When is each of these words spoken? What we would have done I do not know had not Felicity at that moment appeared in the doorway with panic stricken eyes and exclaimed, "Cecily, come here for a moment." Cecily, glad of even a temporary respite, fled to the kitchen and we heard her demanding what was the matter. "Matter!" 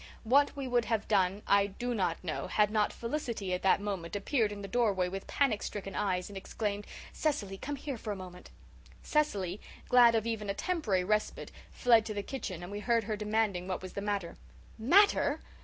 What 0.23 0.55
we 0.55 0.67
would 0.67 0.85
have 0.85 1.07
done 1.07 1.43
I 1.45 1.67
do 1.67 1.93
not 1.93 2.23
know 2.23 2.47
had 2.47 2.71
not 2.71 2.91
Felicity 2.91 3.53
at 3.53 3.61
that 3.61 3.79
moment 3.79 4.15
appeared 4.15 4.51
in 4.51 4.63
the 4.63 4.67
doorway 4.67 5.07
with 5.07 5.27
panic 5.27 5.61
stricken 5.61 5.93
eyes 5.93 6.27
and 6.27 6.35
exclaimed, 6.35 6.87
"Cecily, 7.13 7.55
come 7.55 7.75
here 7.75 7.99
for 7.99 8.11
a 8.11 8.15
moment." 8.15 8.49
Cecily, 9.03 9.61
glad 9.89 10.15
of 10.15 10.25
even 10.25 10.49
a 10.49 10.55
temporary 10.55 11.03
respite, 11.03 11.51
fled 11.71 12.03
to 12.07 12.15
the 12.15 12.23
kitchen 12.23 12.63
and 12.63 12.71
we 12.71 12.79
heard 12.79 13.03
her 13.03 13.15
demanding 13.15 13.67
what 13.67 13.83
was 13.83 13.93
the 13.93 14.01
matter. 14.01 14.37
"Matter!" 14.79 15.39